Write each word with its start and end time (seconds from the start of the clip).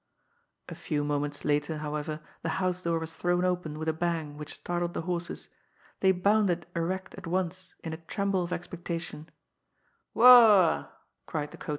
A 0.67 0.73
few 0.73 1.03
moments 1.03 1.45
later, 1.45 1.77
however, 1.77 2.21
the 2.41 2.49
house 2.57 2.81
door 2.81 2.97
was 2.97 3.15
thrown 3.15 3.45
open 3.45 3.77
with 3.77 3.87
a 3.87 3.93
bang 3.93 4.35
which 4.35 4.55
startled 4.55 4.95
the 4.95 5.01
horses. 5.03 5.47
They 5.99 6.11
bounded 6.11 6.65
erect 6.75 7.13
at 7.19 7.27
once 7.27 7.75
in 7.83 7.93
a 7.93 7.97
tremble 7.97 8.41
of 8.41 8.51
expectation." 8.51 9.29
Wo— 10.15 10.87
a 11.31 11.47